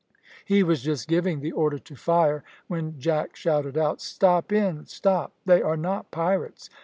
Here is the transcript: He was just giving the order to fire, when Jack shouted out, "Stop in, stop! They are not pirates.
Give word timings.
He 0.45 0.63
was 0.63 0.81
just 0.81 1.07
giving 1.07 1.41
the 1.41 1.51
order 1.51 1.77
to 1.77 1.95
fire, 1.95 2.43
when 2.65 2.99
Jack 2.99 3.35
shouted 3.35 3.77
out, 3.77 4.01
"Stop 4.01 4.51
in, 4.51 4.87
stop! 4.87 5.31
They 5.45 5.61
are 5.61 5.77
not 5.77 6.09
pirates. 6.09 6.71